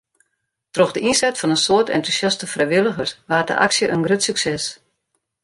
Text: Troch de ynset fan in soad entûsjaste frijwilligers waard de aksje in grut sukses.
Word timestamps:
Troch 0.77 0.93
de 0.95 1.01
ynset 1.09 1.39
fan 1.39 1.53
in 1.55 1.63
soad 1.65 1.87
entûsjaste 1.95 2.45
frijwilligers 2.53 3.13
waard 3.29 3.49
de 3.49 3.55
aksje 3.65 3.85
in 3.95 4.05
grut 4.05 4.23
sukses. 4.27 4.65